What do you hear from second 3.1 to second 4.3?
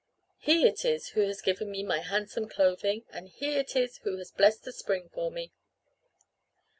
and he it is who